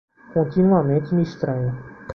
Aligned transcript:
Continuamente 0.33 1.13
me 1.13 1.21
estranho. 1.21 1.77